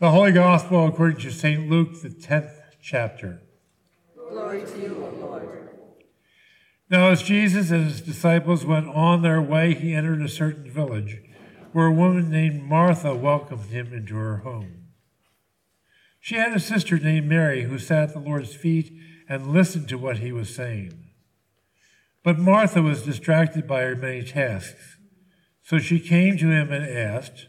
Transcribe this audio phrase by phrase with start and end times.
[0.00, 1.68] The Holy Gospel according to St.
[1.68, 3.42] Luke, the 10th chapter.
[4.16, 5.68] Glory to you, O Lord.
[6.88, 11.18] Now, as Jesus and his disciples went on their way, he entered a certain village
[11.72, 14.86] where a woman named Martha welcomed him into her home.
[16.18, 18.90] She had a sister named Mary who sat at the Lord's feet
[19.28, 20.94] and listened to what he was saying.
[22.24, 24.96] But Martha was distracted by her many tasks.
[25.62, 27.48] So she came to him and asked,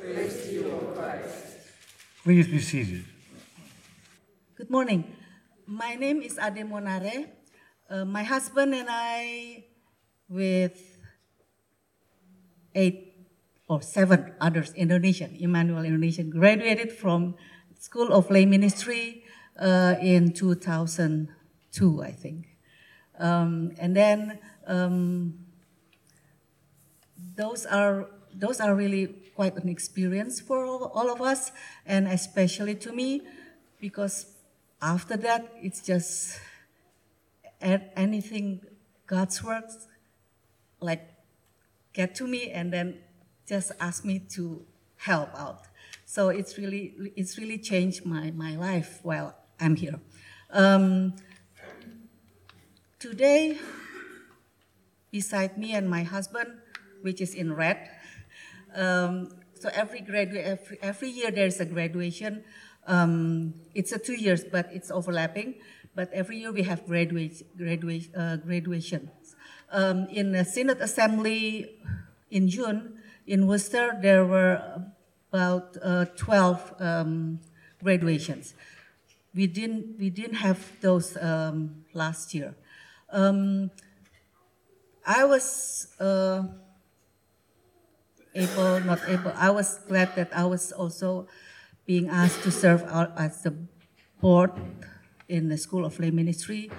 [0.00, 1.60] Praise to you, O Christ.
[2.24, 3.04] Please be seated.
[4.56, 5.04] Good morning.
[5.66, 7.28] My name is Ade Monare.
[7.84, 9.64] Uh, my husband and I,
[10.26, 10.80] with
[12.74, 13.12] eight
[13.68, 17.34] or seven others, Indonesian, Emmanuel Indonesian, graduated from
[17.78, 19.24] School of Lay Ministry
[19.60, 22.56] uh, in 2002, I think.
[23.18, 25.44] Um, and then um,
[27.36, 31.50] those are those are really quite an experience for all, all of us,
[31.86, 33.22] and especially to me,
[33.80, 34.26] because
[34.82, 36.38] after that it's just
[37.96, 38.60] anything
[39.06, 39.88] God's works
[40.80, 41.08] like
[41.94, 42.98] get to me and then
[43.48, 44.62] just ask me to
[44.98, 45.62] help out.
[46.04, 50.00] So it's really it's really changed my, my life while I'm here.
[50.50, 51.14] Um,
[52.98, 53.56] today,
[55.10, 56.50] beside me and my husband,
[57.00, 57.88] which is in red,
[58.74, 62.44] um, so every graduate every, every year there's a graduation.
[62.86, 65.56] Um, it's a two years, but it's overlapping.
[65.94, 69.10] But every year we have graduate, graduate, uh, graduation.
[69.70, 71.76] Um, in the Synod Assembly
[72.30, 74.82] in June in Worcester, there were
[75.32, 77.40] about uh, 12 um,
[77.82, 78.54] graduations.
[79.34, 82.54] We didn't, we didn't have those um, last year.
[83.12, 83.70] Um,
[85.06, 86.42] I was uh,
[88.34, 91.26] able, not able, I was glad that I was also
[91.86, 93.54] being asked to serve out as the
[94.20, 94.52] board
[95.28, 96.70] in the School of Lay Ministry.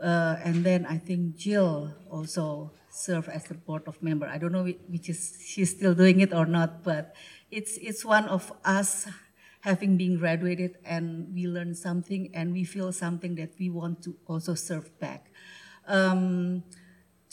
[0.00, 4.26] Uh, and then I think Jill also served as the board of member.
[4.26, 7.14] I don't know which is she's still doing it or not, but
[7.50, 9.06] it's it's one of us
[9.60, 14.14] having been graduated and we learn something and we feel something that we want to
[14.28, 15.32] also serve back.
[15.88, 16.62] Um,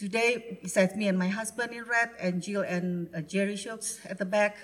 [0.02, 4.18] today, besides me and my husband in red and Jill and uh, Jerry Shooks at
[4.18, 4.58] the back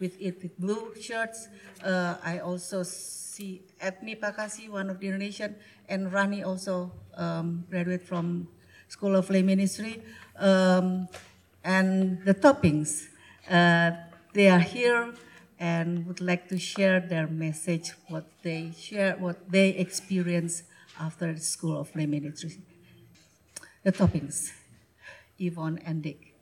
[0.00, 1.46] with it with blue shirts,
[1.84, 5.54] uh, I also see Edmi Pakasi, one of the Indonesian,
[5.88, 8.48] and Rani also um, graduate from
[8.88, 10.02] School of Lay Ministry.
[10.36, 11.06] Um,
[11.62, 13.06] and the toppings,
[13.48, 13.92] uh,
[14.34, 15.14] they are here
[15.60, 20.64] and would like to share their message, what they share, what they experience
[20.98, 22.58] after the School of Lay Ministry.
[23.84, 24.50] The toppings,
[25.40, 26.34] Yvonne and Dick.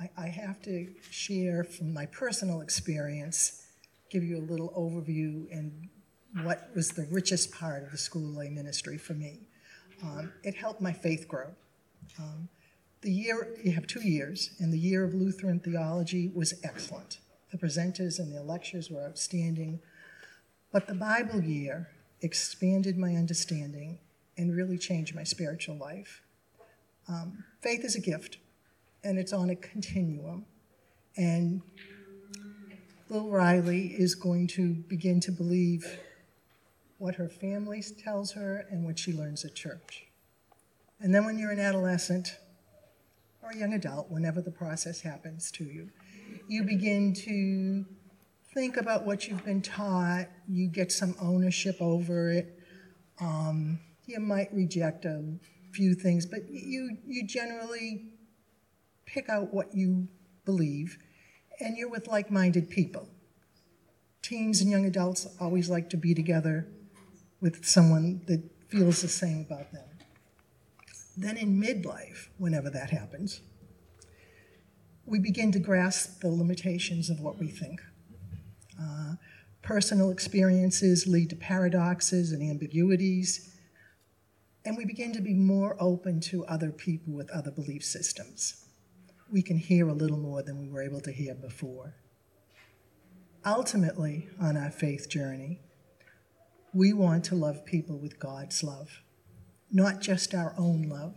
[0.00, 3.66] I, I have to share from my personal experience,
[4.10, 5.88] give you a little overview and
[6.42, 9.40] what was the richest part of the School Lay Ministry for me.
[10.02, 11.50] Um, it helped my faith grow.
[12.18, 12.48] Um,
[13.02, 17.18] the year, you have two years, and the year of Lutheran theology was excellent.
[17.50, 19.80] The presenters and their lectures were outstanding.
[20.72, 21.88] But the Bible year
[22.22, 23.98] expanded my understanding
[24.38, 26.22] and really changed my spiritual life.
[27.12, 28.38] Um, faith is a gift,
[29.04, 30.46] and it's on a continuum.
[31.16, 31.60] And
[33.10, 35.98] Lil Riley is going to begin to believe
[36.96, 40.06] what her family tells her and what she learns at church.
[41.00, 42.38] And then when you're an adolescent
[43.42, 45.90] or a young adult, whenever the process happens to you,
[46.48, 47.84] you begin to
[48.54, 52.58] think about what you've been taught, you get some ownership over it.
[53.20, 55.24] Um, you might reject a
[55.72, 58.06] few things, but you, you generally
[59.06, 60.08] pick out what you
[60.44, 60.98] believe,
[61.60, 63.08] and you're with like minded people.
[64.22, 66.68] Teens and young adults always like to be together
[67.40, 69.84] with someone that feels the same about them.
[71.16, 73.40] Then in midlife, whenever that happens,
[75.04, 77.82] we begin to grasp the limitations of what we think.
[78.80, 79.14] Uh,
[79.60, 83.51] personal experiences lead to paradoxes and ambiguities,
[84.64, 88.64] and we begin to be more open to other people with other belief systems.
[89.30, 91.94] We can hear a little more than we were able to hear before.
[93.44, 95.60] Ultimately, on our faith journey,
[96.72, 99.02] we want to love people with God's love,
[99.70, 101.16] not just our own love,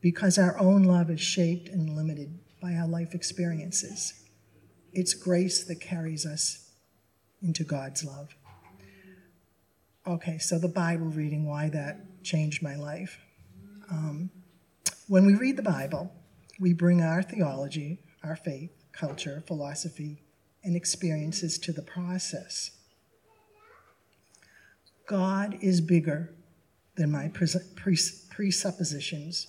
[0.00, 4.14] because our own love is shaped and limited by our life experiences.
[4.92, 6.72] It's grace that carries us
[7.42, 8.34] into God's love.
[10.06, 13.18] Okay, so the Bible reading, why that changed my life.
[13.90, 14.30] Um,
[15.08, 16.12] when we read the Bible,
[16.58, 20.22] we bring our theology, our faith, culture, philosophy,
[20.62, 22.70] and experiences to the process.
[25.06, 26.34] God is bigger
[26.96, 29.48] than my presuppositions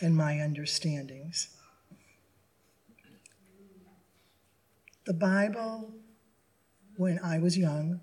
[0.00, 1.56] and my understandings.
[5.06, 5.94] The Bible,
[6.96, 8.00] when I was young,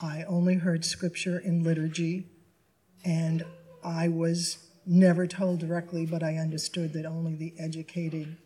[0.00, 2.26] I only heard scripture in liturgy,
[3.04, 3.44] and
[3.84, 8.36] I was never told directly, but I understood that only the educated,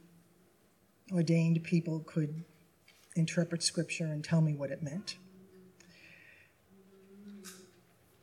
[1.13, 2.45] ordained people could
[3.17, 5.17] interpret scripture and tell me what it meant.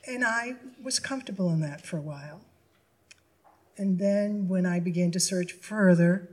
[0.07, 2.41] And I was comfortable in that for a while.
[3.77, 6.29] And then when I began to search further,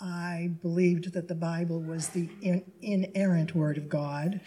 [0.00, 2.28] I believed that the Bible was the
[2.82, 4.40] inerrant word of God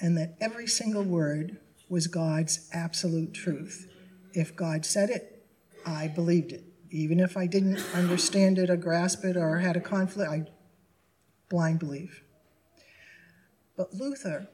[0.00, 1.58] and that every single word
[1.92, 3.86] was God's absolute truth.
[4.32, 5.44] If God said it,
[5.84, 6.64] I believed it.
[6.90, 10.46] Even if I didn't understand it or grasp it or had a conflict, I
[11.50, 12.22] blind believe.
[13.76, 14.48] But Luther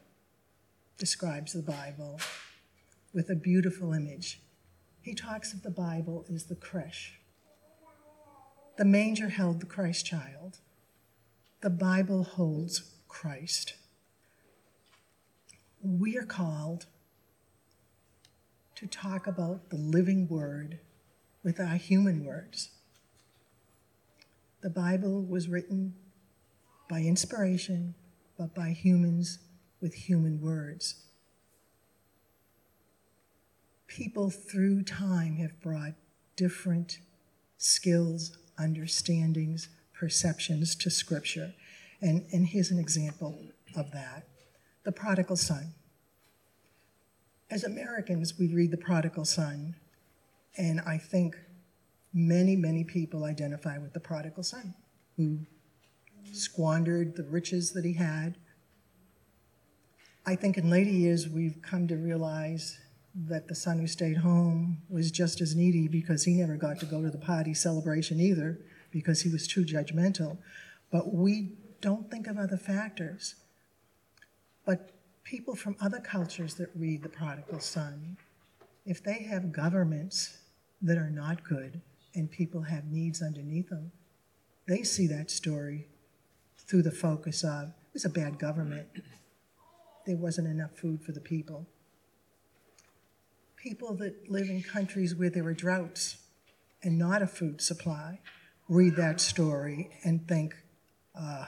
[0.99, 2.19] describes the Bible
[3.14, 4.40] with a beautiful image.
[5.00, 7.20] He talks of the Bible as the creche.
[8.79, 10.58] The manger held the Christ child.
[11.61, 13.75] The Bible holds Christ.
[15.81, 16.87] We are called
[18.78, 20.78] to talk about the living word
[21.42, 22.70] with our human words.
[24.60, 25.94] The Bible was written
[26.88, 27.96] by inspiration,
[28.38, 29.40] but by humans
[29.80, 31.02] with human words.
[33.88, 35.94] People through time have brought
[36.36, 36.98] different
[37.56, 41.52] skills, understandings, perceptions to Scripture.
[42.00, 43.40] And, and here's an example
[43.75, 44.28] of that
[44.84, 45.75] the prodigal son.
[47.50, 49.74] As Americans, we read the prodigal son,
[50.58, 51.34] and I think
[52.12, 54.74] many, many people identify with the prodigal son
[55.16, 55.38] who
[56.32, 58.36] squandered the riches that he had.
[60.26, 62.78] I think in later years we've come to realize
[63.14, 66.86] that the son who stayed home was just as needy because he never got to
[66.86, 68.58] go to the party celebration either
[68.90, 70.36] because he was too judgmental.
[70.92, 73.36] But we don't think of other factors.
[74.66, 74.97] But
[75.28, 78.16] people from other cultures that read the prodigal son,
[78.86, 80.38] if they have governments
[80.80, 81.82] that are not good
[82.14, 83.92] and people have needs underneath them,
[84.66, 85.86] they see that story
[86.66, 88.88] through the focus of it was a bad government.
[90.06, 91.66] There wasn't enough food for the people.
[93.56, 96.16] People that live in countries where there are droughts
[96.82, 98.20] and not a food supply
[98.66, 100.54] read that story and think,
[101.14, 101.46] uh,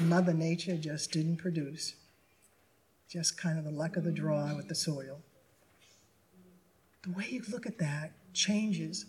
[0.00, 1.94] Mother Nature just didn't produce.
[3.08, 5.22] Just kind of the luck of the draw with the soil.
[7.04, 9.06] The way you look at that changes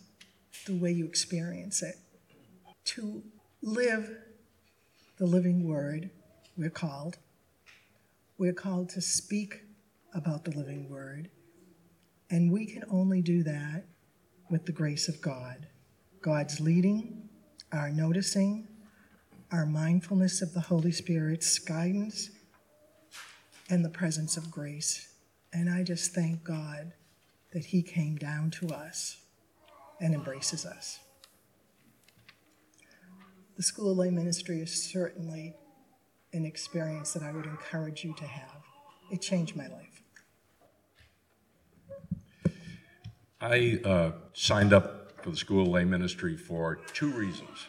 [0.65, 1.95] the way you experience it.
[2.85, 3.23] To
[3.61, 4.09] live
[5.17, 6.09] the living word,
[6.57, 7.17] we're called.
[8.37, 9.63] We're called to speak
[10.13, 11.29] about the living word.
[12.29, 13.83] And we can only do that
[14.49, 15.67] with the grace of God.
[16.21, 17.29] God's leading,
[17.71, 18.67] our noticing,
[19.51, 22.29] our mindfulness of the Holy Spirit's guidance,
[23.69, 25.13] and the presence of grace.
[25.53, 26.93] And I just thank God
[27.53, 29.17] that He came down to us
[30.01, 30.99] and embraces us.
[33.57, 35.55] The School of Lay Ministry is certainly
[36.33, 38.61] an experience that I would encourage you to have.
[39.11, 40.01] It changed my life.
[43.41, 47.67] I uh, signed up for the School of Lay Ministry for two reasons.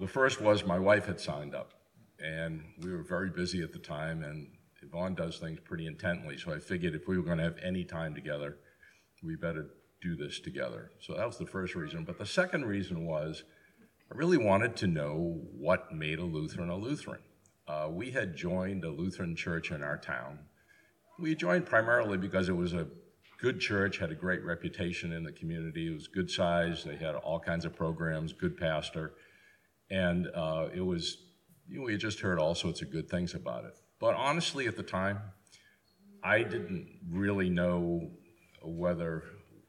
[0.00, 1.72] The first was my wife had signed up,
[2.22, 4.48] and we were very busy at the time, and
[4.82, 7.84] Yvonne does things pretty intently, so I figured if we were going to have any
[7.84, 8.56] time together,
[9.22, 9.66] we better
[10.00, 10.92] do this together.
[11.00, 12.04] So that was the first reason.
[12.04, 13.42] But the second reason was
[14.10, 17.20] I really wanted to know what made a Lutheran a Lutheran.
[17.66, 20.38] Uh, we had joined a Lutheran church in our town.
[21.18, 22.86] We joined primarily because it was a
[23.40, 25.88] good church, had a great reputation in the community.
[25.88, 26.84] It was good size.
[26.84, 29.14] They had all kinds of programs, good pastor,
[29.90, 31.18] and uh, it was.
[31.70, 33.74] You know, we just heard all sorts of good things about it.
[34.00, 35.20] But honestly, at the time,
[36.22, 38.10] I didn't really know
[38.62, 39.24] whether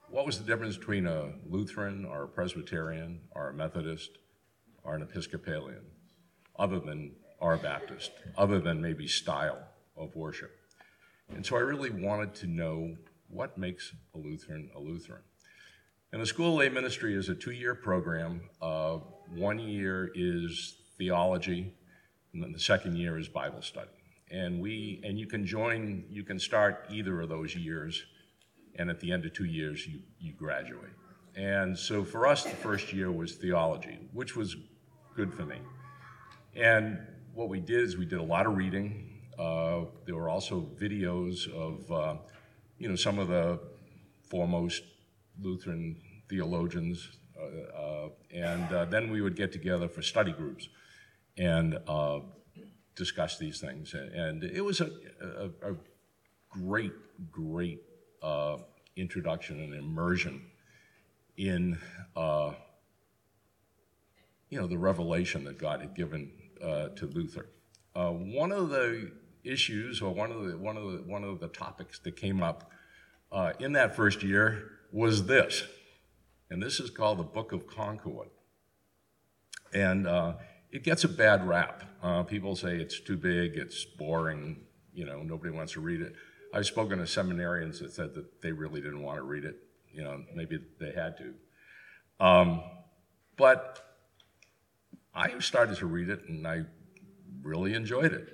[0.09, 4.17] what was the difference between a Lutheran or a Presbyterian or a Methodist
[4.83, 5.83] or an Episcopalian,
[6.57, 9.59] other than are Baptist, other than maybe style
[9.95, 10.51] of worship.
[11.33, 12.95] And so I really wanted to know
[13.29, 15.21] what makes a Lutheran a Lutheran.
[16.11, 18.49] And the School of Lay Ministry is a two year program.
[18.61, 18.97] Uh,
[19.35, 21.71] one year is theology,
[22.33, 23.98] and then the second year is Bible study.
[24.31, 28.03] And we and you can join, you can start either of those years,
[28.77, 30.91] and at the end of two years, you, you graduate.
[31.35, 34.55] And so for us, the first year was theology, which was
[35.15, 35.57] good for me.
[36.55, 36.99] And
[37.33, 39.21] what we did is we did a lot of reading.
[39.37, 42.15] Uh, there were also videos of, uh,
[42.77, 43.59] you know, some of the
[44.29, 44.83] foremost
[45.41, 45.95] Lutheran
[46.29, 47.09] theologians,
[47.39, 50.67] uh, uh, and uh, then we would get together for study groups
[51.37, 52.19] and uh,
[52.99, 53.95] discuss these things.
[53.95, 54.91] And it was a,
[55.21, 55.75] a, a
[56.49, 56.91] great,
[57.31, 57.81] great
[58.21, 58.57] uh,
[58.95, 60.45] introduction and immersion
[61.37, 61.79] in,
[62.15, 62.51] uh,
[64.49, 67.47] you know, the revelation that God had given uh, to Luther.
[67.95, 69.11] Uh, one of the
[69.43, 72.69] issues, or one of the one of the one of the topics that came up
[73.31, 75.63] uh, in that first year was this,
[76.49, 78.27] and this is called the Book of Concord,
[79.73, 80.33] and uh,
[80.71, 81.83] it gets a bad rap.
[82.01, 86.13] Uh, people say it's too big, it's boring, you know, nobody wants to read it.
[86.53, 89.55] I've spoken to seminarians that said that they really didn't want to read it.
[89.91, 92.25] You know, maybe they had to.
[92.25, 92.63] Um,
[93.37, 93.79] but
[95.13, 96.61] I started to read it and I
[97.41, 98.27] really enjoyed it.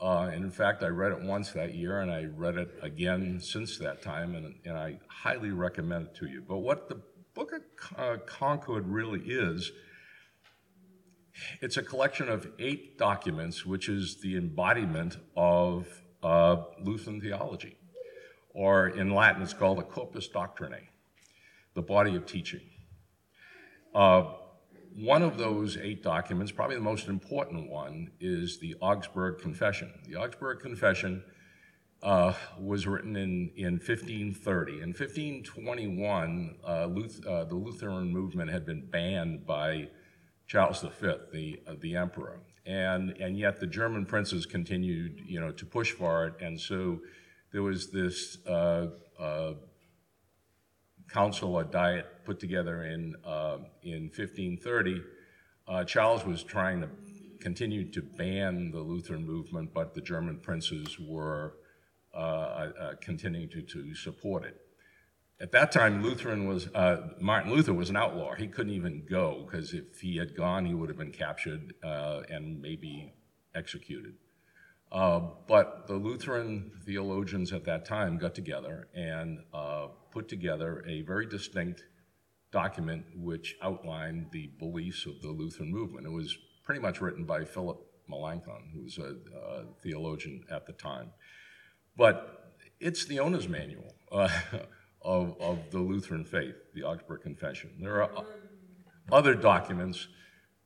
[0.00, 3.40] Uh, and in fact, I read it once that year and I read it again
[3.40, 6.44] since that time, and, and I highly recommend it to you.
[6.46, 7.02] But what the
[7.34, 7.62] Book of
[7.98, 9.70] uh, Concord really is,
[11.60, 15.86] it's a collection of eight documents, which is the embodiment of
[16.22, 17.76] uh, Lutheran theology.
[18.50, 20.88] Or in Latin, it's called a corpus doctrinae,
[21.74, 22.62] the body of teaching.
[23.94, 24.24] Uh,
[24.96, 29.92] one of those eight documents, probably the most important one, is the Augsburg Confession.
[30.06, 31.22] The Augsburg Confession
[32.02, 34.80] uh, was written in, in 1530.
[34.80, 39.88] In 1521, uh, Luth- uh, the Lutheran movement had been banned by
[40.48, 42.40] Charles V, the, uh, the emperor.
[42.64, 46.34] And, and yet the German princes continued, you know, to push for it.
[46.40, 47.00] And so
[47.52, 48.88] there was this uh,
[49.18, 49.52] uh,
[51.10, 55.02] council or diet put together in, uh, in 1530.
[55.66, 56.88] Uh, Charles was trying to
[57.40, 61.54] continue to ban the Lutheran movement, but the German princes were
[62.14, 64.56] uh, continuing to, to support it.
[65.40, 68.34] At that time, Lutheran was uh, Martin Luther was an outlaw.
[68.34, 72.22] He couldn't even go because if he had gone, he would have been captured uh,
[72.28, 73.14] and maybe
[73.54, 74.14] executed.
[74.90, 81.02] Uh, but the Lutheran theologians at that time got together and uh, put together a
[81.02, 81.84] very distinct
[82.50, 86.06] document which outlined the beliefs of the Lutheran movement.
[86.06, 87.78] It was pretty much written by Philip
[88.08, 91.12] Melanchthon, who was a, a theologian at the time.
[91.96, 93.94] But it's the owner's manual.
[94.10, 94.30] Uh,
[95.02, 97.70] of, of the Lutheran faith, the Augsburg Confession.
[97.80, 98.10] There are
[99.10, 100.08] other documents.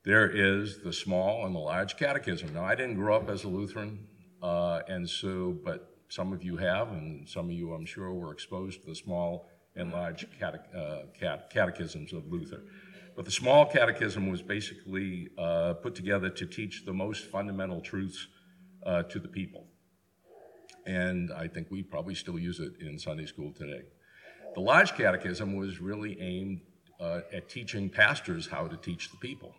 [0.05, 2.53] There is the small and the large catechism.
[2.53, 4.07] Now, I didn't grow up as a Lutheran,
[4.43, 8.33] uh, and so, but some of you have, and some of you, I'm sure, were
[8.33, 12.63] exposed to the small and large cate- uh, cat- catechisms of Luther.
[13.15, 18.27] But the small catechism was basically uh, put together to teach the most fundamental truths
[18.85, 19.67] uh, to the people.
[20.87, 23.83] And I think we probably still use it in Sunday school today.
[24.55, 26.61] The large catechism was really aimed
[27.01, 29.55] uh, at teaching pastors how to teach the people,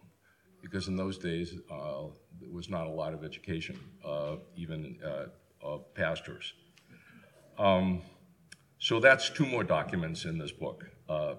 [0.62, 2.04] because in those days uh,
[2.40, 5.26] there was not a lot of education, uh, even uh,
[5.62, 6.54] of pastors.
[7.58, 8.02] Um,
[8.78, 10.86] so that's two more documents in this book.
[11.10, 11.36] Uh,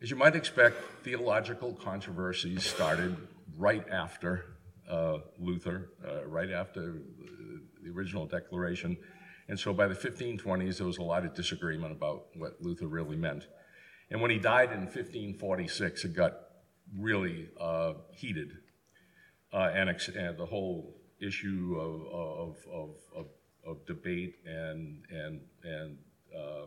[0.00, 3.16] as you might expect, theological controversies started
[3.56, 4.46] right after
[4.88, 5.90] uh, Luther,
[6.26, 6.98] right after
[7.82, 8.96] the original Declaration
[9.52, 13.16] and so by the 1520s, there was a lot of disagreement about what Luther really
[13.16, 13.48] meant.
[14.10, 16.32] And when he died in 1546, it got
[16.98, 18.52] really uh, heated.
[19.52, 23.26] Uh, and, ex- and, the whole issue of, of, of, of,
[23.66, 25.98] of debate and, and, and
[26.34, 26.64] uh,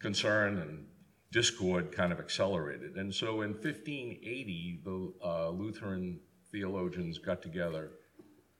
[0.00, 0.86] concern and
[1.32, 2.96] discord kind of accelerated.
[2.96, 6.18] And so in 1580, the uh, Lutheran
[6.50, 7.90] theologians got together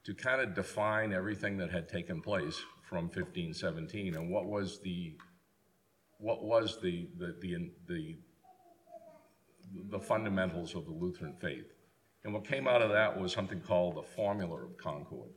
[0.03, 5.15] to kind of define everything that had taken place from 1517 and what was the
[6.19, 8.15] what was the the the, the,
[9.89, 11.73] the fundamentals of the Lutheran faith.
[12.23, 15.29] And what came out of that was something called the Formula of Concord.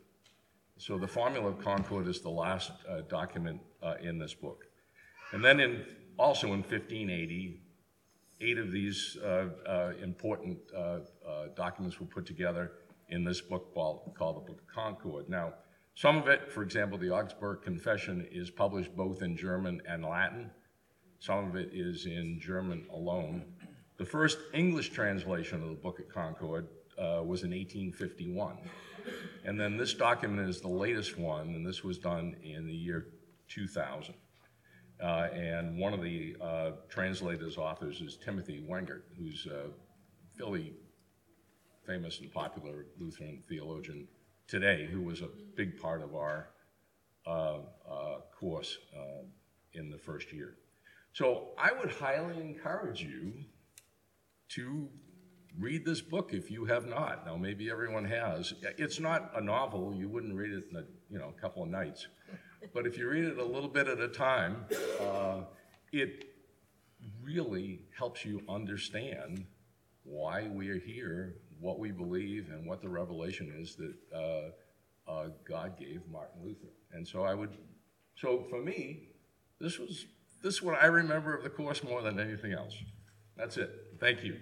[0.78, 4.64] So the Formula of Concord is the last uh, document uh, in this book.
[5.32, 5.84] And then in
[6.18, 7.60] also in 1580,
[8.40, 11.00] eight of these uh, uh important uh, uh,
[11.56, 12.72] documents were put together
[13.08, 15.28] in this book called, called the Book of Concord.
[15.28, 15.54] Now,
[15.96, 20.50] some of it, for example, the Augsburg Confession, is published both in German and Latin.
[21.20, 23.46] Some of it is in German alone.
[23.96, 28.58] The first English translation of the Book of Concord uh, was in 1851.
[29.46, 33.06] And then this document is the latest one, and this was done in the year
[33.48, 34.14] 2000.
[35.02, 39.70] Uh, and one of the uh, translators, authors, is Timothy Wengert, who's a
[40.36, 40.74] fairly
[41.86, 44.06] famous and popular Lutheran theologian
[44.48, 46.48] today, who was a big part of our
[47.26, 47.58] uh,
[47.90, 49.24] uh, course uh,
[49.72, 50.54] in the first year.
[51.12, 53.32] So I would highly encourage you
[54.50, 54.88] to
[55.58, 57.26] read this book if you have not.
[57.26, 58.54] Now, maybe everyone has.
[58.76, 59.94] It's not a novel.
[59.94, 62.06] You wouldn't read it in a you know, couple of nights.
[62.74, 64.66] But if you read it a little bit at a time,
[65.00, 65.42] uh,
[65.92, 66.26] it
[67.22, 69.46] really helps you understand
[70.06, 75.28] why we are here, what we believe, and what the revelation is that uh, uh,
[75.46, 76.72] God gave Martin Luther.
[76.92, 77.56] And so I would,
[78.16, 79.08] so for me,
[79.60, 80.06] this was
[80.42, 82.76] this is what I remember of the course more than anything else.
[83.36, 83.70] That's it.
[83.98, 84.36] Thank you.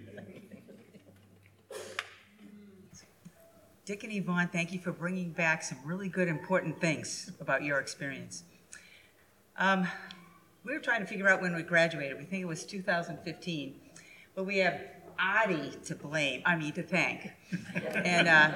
[3.85, 7.79] Dick and Yvonne, thank you for bringing back some really good, important things about your
[7.79, 8.43] experience.
[9.57, 9.87] Um,
[10.63, 12.17] we were trying to figure out when we graduated.
[12.17, 13.75] We think it was 2015,
[14.33, 14.81] but we have
[15.19, 17.29] Adi to blame, I mean, to thank.
[17.93, 18.51] and uh,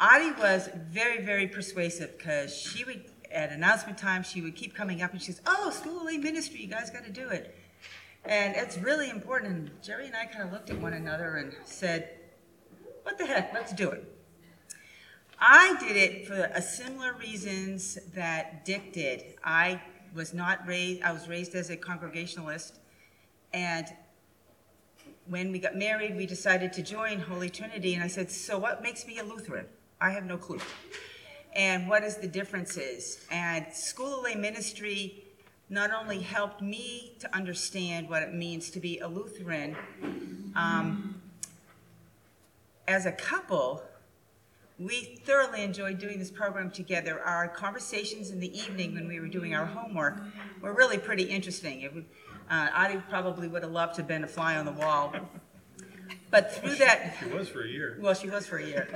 [0.00, 5.02] Adi was very, very persuasive because she would, at announcement time, she would keep coming
[5.02, 7.56] up and she says, Oh, School Lay Ministry, you guys got to do it.
[8.24, 9.52] And it's really important.
[9.52, 12.10] And Jerry and I kind of looked at one another and said,
[13.02, 14.04] What the heck, let's do it.
[15.40, 19.36] I did it for a similar reasons that Dick did.
[19.44, 19.80] I
[20.14, 22.80] was not raised, I was raised as a congregationalist.
[23.52, 23.86] And
[25.28, 27.94] when we got married, we decided to join Holy Trinity.
[27.94, 29.66] And I said, So what makes me a Lutheran?
[30.00, 30.60] I have no clue.
[31.54, 33.24] And what is the differences?
[33.30, 35.24] And School of Lay Ministry
[35.68, 39.76] not only helped me to understand what it means to be a Lutheran,
[40.56, 41.20] um,
[42.86, 43.82] as a couple,
[44.78, 47.20] we thoroughly enjoyed doing this program together.
[47.20, 50.22] Our conversations in the evening when we were doing our homework
[50.62, 51.82] were really pretty interesting.
[51.82, 51.92] It
[52.50, 55.14] uh, Adi probably would have loved to have been a fly on the wall.
[56.30, 57.98] But through that, She was for a year.
[58.00, 58.86] well, she was for a year.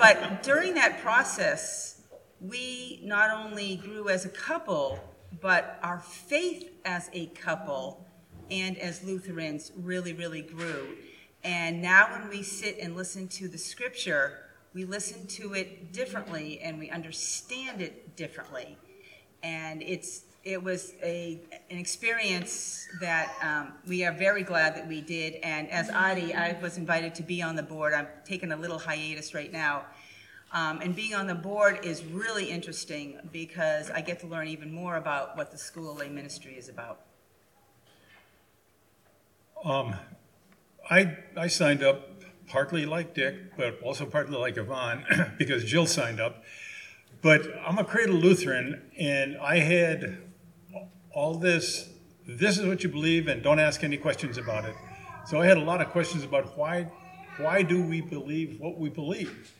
[0.00, 2.00] but during that process,
[2.40, 4.98] we not only grew as a couple,
[5.40, 8.04] but our faith as a couple
[8.50, 10.96] and as Lutherans really, really grew.
[11.44, 14.38] And now when we sit and listen to the scripture,
[14.74, 18.76] we listen to it differently and we understand it differently.
[19.42, 25.00] And it's it was a an experience that um, we are very glad that we
[25.00, 25.34] did.
[25.42, 27.92] And as Adi, I was invited to be on the board.
[27.92, 29.84] I'm taking a little hiatus right now.
[30.52, 34.72] Um, and being on the board is really interesting because I get to learn even
[34.72, 37.02] more about what the School Lay Ministry is about.
[39.62, 39.94] Um,
[40.90, 42.08] I, I signed up
[42.48, 45.04] partly like Dick, but also partly like Yvonne,
[45.38, 46.42] because Jill signed up.
[47.22, 50.29] But I'm a cradle Lutheran, and I had
[51.12, 51.88] all this,
[52.26, 54.74] this is what you believe, and don't ask any questions about it.
[55.26, 56.90] So I had a lot of questions about why,
[57.38, 59.52] why do we believe what we believe?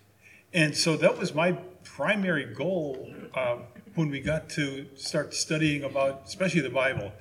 [0.53, 1.53] And so that was my
[1.85, 3.59] primary goal uh,
[3.95, 7.13] when we got to start studying about, especially the Bible,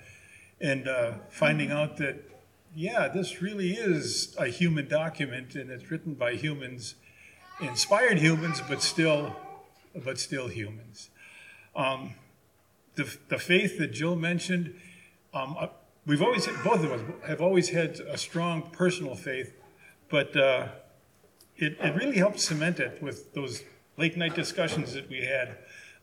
[0.60, 2.30] and uh, finding out that
[2.76, 6.96] yeah, this really is a human document, and it's written by humans,
[7.60, 9.36] inspired humans, but still,
[9.96, 11.10] but still humans.
[11.76, 12.14] Um,
[13.04, 14.76] the, the faith that Jill mentioned,
[15.34, 15.68] um, uh,
[16.06, 19.54] we've always both of us have always had a strong personal faith,
[20.10, 20.68] but uh,
[21.58, 23.64] it, it really helped cement it with those
[23.98, 25.58] late night discussions that we had.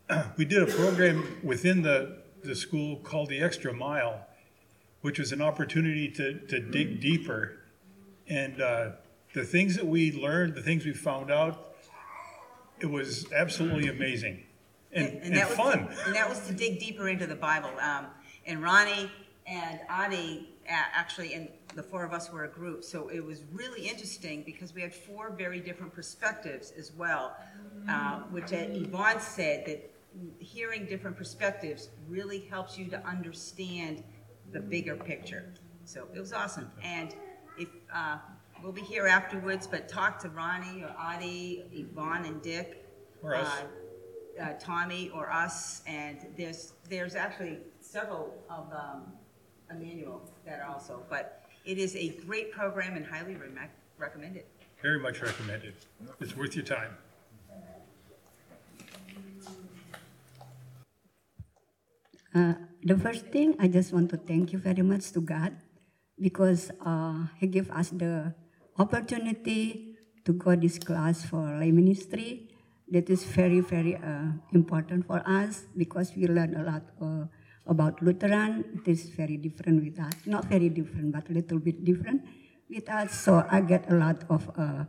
[0.37, 4.27] we did a program within the, the school called the Extra Mile
[5.01, 7.59] which was an opportunity to, to dig deeper.
[8.27, 8.89] And uh,
[9.33, 11.75] the things that we learned, the things we found out,
[12.79, 14.43] it was absolutely amazing
[14.93, 15.87] and, and, and that fun.
[15.87, 17.71] Was to, and that was to dig deeper into the Bible.
[17.81, 18.07] Um,
[18.45, 19.11] and Ronnie
[19.45, 22.83] and Adi, actually, and the four of us were a group.
[22.83, 27.35] So it was really interesting because we had four very different perspectives as well,
[27.89, 29.91] uh, which uh, Yvonne said that
[30.39, 34.03] hearing different perspectives really helps you to understand
[34.51, 35.53] the bigger picture.
[35.85, 36.71] So it was awesome.
[36.83, 37.15] And
[37.57, 38.17] if uh,
[38.63, 42.85] we'll be here afterwards, but talk to Ronnie or Adi, Yvonne and Dick,
[43.21, 43.47] Or us.
[43.47, 43.63] uh,
[44.39, 49.11] uh, Tommy or us, and there's there's actually several of um,
[49.69, 51.03] Emmanuel that are also.
[51.09, 53.49] But it is a great program and highly re-
[53.97, 54.45] recommended.
[54.81, 55.73] Very much recommended.
[56.19, 56.95] It's worth your time.
[62.35, 65.57] Uh, the first thing, I just want to thank you very much to God
[66.19, 68.33] because uh, He gave us the
[68.77, 72.46] opportunity to go this class for lay ministry.
[72.89, 77.25] That is very, very uh, important for us because we learn a lot uh,
[77.65, 78.63] about Lutheran.
[78.79, 80.13] It is very different with us.
[80.25, 82.23] Not very different, but a little bit different
[82.69, 83.11] with us.
[83.11, 84.85] So I get a lot of uh,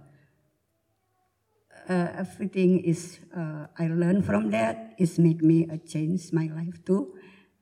[1.88, 4.94] uh, everything is uh, I learn from that.
[4.98, 7.14] It's make me change my life too.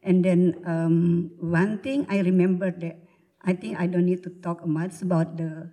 [0.02, 2.98] And then um, one thing I remember that
[3.42, 5.72] I think I don't need to talk much about the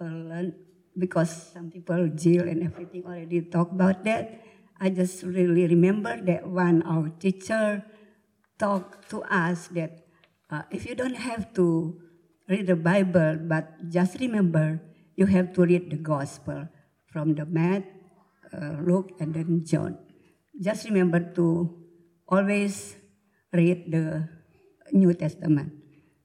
[0.00, 0.54] uh, learn
[1.00, 4.44] because some people Jill and everything already talk about that.
[4.78, 7.84] I just really remember that one our teacher
[8.60, 10.04] talked to us that
[10.52, 11.96] uh, if you don't have to
[12.48, 14.80] read the Bible, but just remember
[15.16, 16.68] you have to read the gospel
[17.06, 17.84] from the Matt,
[18.52, 19.98] uh, Luke, and then John.
[20.60, 21.76] Just remember to
[22.28, 22.96] always
[23.52, 24.28] read the
[24.92, 25.72] New Testament.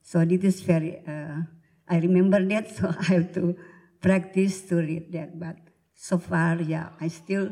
[0.01, 1.41] So this is very, uh,
[1.87, 3.55] I remember that, so I have to
[4.05, 5.33] practice to read that.
[5.33, 5.57] But
[5.97, 7.49] so far, yeah, I still,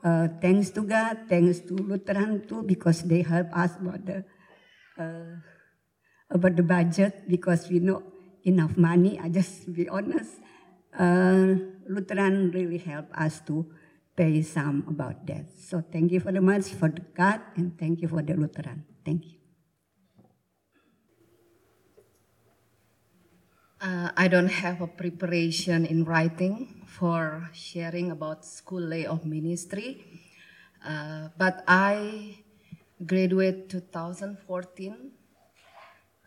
[0.00, 4.24] uh, thanks to God, thanks to Lutheran too, because they help us about the,
[4.96, 5.36] uh,
[6.32, 8.00] about the budget, because we know
[8.48, 9.20] enough money.
[9.20, 10.40] I just be honest.
[10.96, 13.68] Uh, Lutheran really help us to
[14.16, 15.52] pay some about that.
[15.60, 18.84] So thank you very much for the God and thank you for the Lutheran.
[19.04, 19.39] Thank you.
[23.80, 30.04] Uh, I don't have a preparation in writing for sharing about school lay of ministry,
[30.84, 32.36] uh, but I
[33.06, 35.10] graduated 2014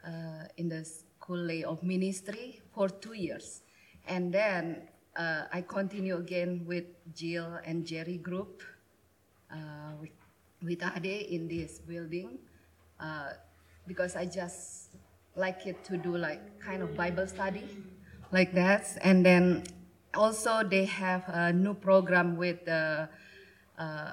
[0.03, 0.09] uh,
[0.57, 3.61] in the school lay of ministry for two years,
[4.07, 8.63] and then uh, I continue again with Jill and Jerry group
[9.51, 10.17] uh, with,
[10.63, 12.39] with Ade in this building
[12.99, 13.33] uh,
[13.85, 14.89] because I just
[15.35, 17.65] like it to do like kind of Bible study
[18.31, 18.97] like that.
[19.01, 19.63] And then
[20.13, 23.07] also they have a new program with uh,
[23.77, 24.11] uh,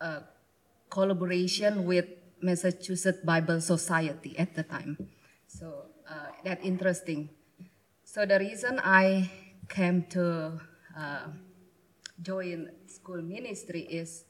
[0.00, 0.20] uh,
[0.90, 2.06] collaboration with
[2.40, 4.98] Massachusetts Bible Society at the time.
[5.46, 7.30] So uh, that interesting.
[8.04, 9.30] So the reason I
[9.68, 10.60] came to
[10.96, 11.26] uh,
[12.22, 14.24] join school ministry is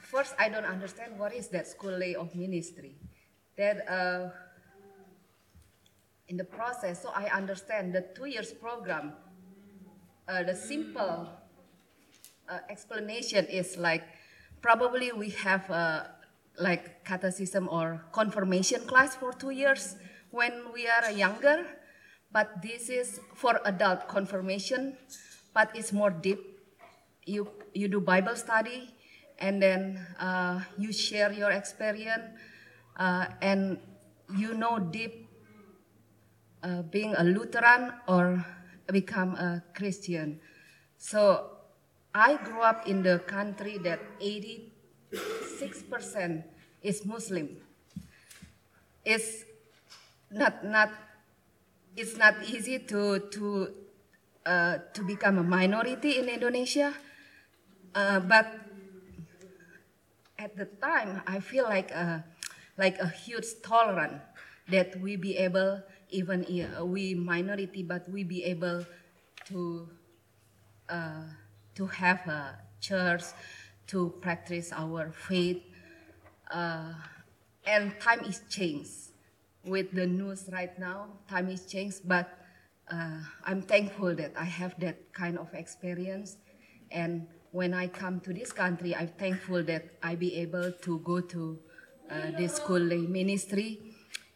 [0.00, 2.96] first I don't understand what is that school lay of ministry
[3.56, 4.30] that uh,
[6.28, 9.12] in the process, so I understand the two years program,
[10.28, 11.28] uh, the simple
[12.48, 14.02] uh, explanation is like
[14.60, 16.04] probably we have uh,
[16.58, 19.96] like catechism or confirmation class for two years
[20.30, 21.66] when we are younger,
[22.32, 24.96] but this is for adult confirmation,
[25.54, 26.40] but it's more deep.
[27.24, 28.94] You you do Bible study,
[29.38, 32.22] and then uh, you share your experience
[32.96, 33.78] uh, and
[34.36, 35.28] you know deep
[36.62, 38.44] uh, being a Lutheran or
[38.90, 40.40] become a Christian.
[40.96, 41.50] So
[42.14, 46.42] I grew up in the country that 86%
[46.82, 47.58] is Muslim.
[49.04, 49.44] It's
[50.30, 50.90] not not
[51.96, 53.70] it's not easy to to
[54.44, 56.92] uh, to become a minority in Indonesia,
[57.94, 58.46] uh, but
[60.38, 62.24] at the time I feel like a
[62.78, 64.22] like a huge tolerance
[64.68, 68.84] that we be able, even uh, we minority, but we be able
[69.46, 69.88] to
[70.88, 71.24] uh,
[71.74, 73.22] to have a church,
[73.86, 75.62] to practice our faith.
[76.50, 76.94] Uh,
[77.66, 79.10] and time is changed
[79.64, 81.08] with the news right now.
[81.28, 82.38] Time is changed, but
[82.90, 86.36] uh, I'm thankful that I have that kind of experience.
[86.90, 91.20] And when I come to this country, I'm thankful that I be able to go
[91.20, 91.58] to
[92.10, 93.80] uh, the school ministry,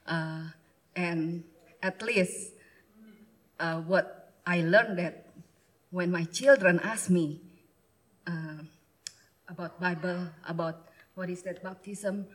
[0.06, 0.44] uh,
[0.96, 1.44] and
[1.82, 2.52] at least
[3.58, 5.26] uh, what I learned that
[5.90, 7.40] when my children ask me
[8.26, 8.62] uh,
[9.48, 12.26] about Bible, about what is that baptism,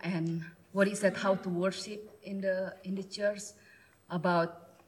[0.00, 3.42] and what is that how to worship in the in the church,
[4.10, 4.78] about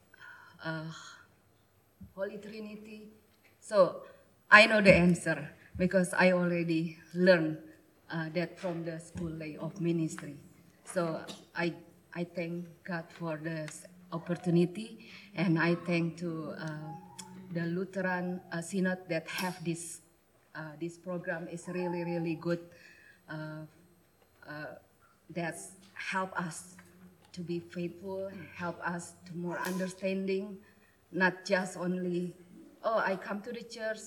[0.63, 0.89] uh,
[2.15, 3.09] Holy Trinity,
[3.59, 4.03] so
[4.49, 7.57] I know the answer because I already learned
[8.11, 10.35] uh, that from the school lay of ministry.
[10.83, 11.21] So
[11.55, 11.73] I,
[12.13, 16.67] I thank God for this opportunity, and I thank to uh,
[17.53, 20.01] the Lutheran uh, Synod that have this
[20.53, 22.59] uh, this program is really really good.
[23.29, 23.63] Uh,
[24.47, 24.75] uh,
[25.29, 26.75] that's help us
[27.31, 30.57] to be faithful, help us to more understanding
[31.11, 32.33] not just only,
[32.83, 33.99] oh, I come to the church,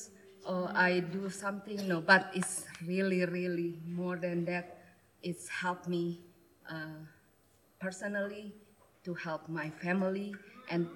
[0.46, 1.86] or I do something.
[1.88, 4.78] No, but it's really, really more than that.
[5.22, 6.20] It's helped me
[6.70, 7.04] uh,
[7.80, 8.54] personally
[9.04, 10.34] to help my family.
[10.70, 10.88] And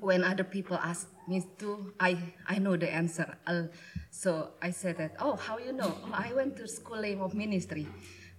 [0.00, 3.36] when other people ask me to, I, I know the answer.
[3.46, 3.64] Uh,
[4.10, 5.94] so I said that, oh, how you know?
[6.04, 7.86] Oh, I went to school aim of ministry.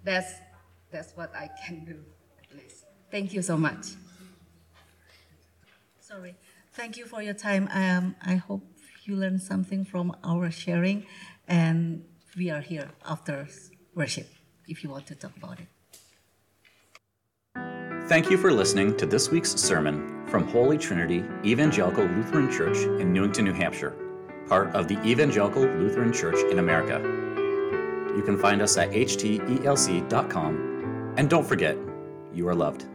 [0.03, 0.33] That's,
[0.91, 1.99] that's what I can do,
[2.43, 2.85] at least.
[3.11, 3.87] Thank you so much.
[5.99, 6.35] Sorry.
[6.73, 7.69] Thank you for your time.
[7.71, 8.63] Um, I hope
[9.03, 11.05] you learned something from our sharing,
[11.47, 12.05] and
[12.37, 13.47] we are here after
[13.95, 14.27] worship
[14.67, 15.67] if you want to talk about it.
[18.07, 23.13] Thank you for listening to this week's sermon from Holy Trinity Evangelical Lutheran Church in
[23.13, 23.95] Newington, New Hampshire,
[24.47, 26.99] part of the Evangelical Lutheran Church in America.
[28.15, 29.53] You can find us at htelc.com,
[31.17, 31.77] and don't forget,
[32.33, 32.85] you are loved.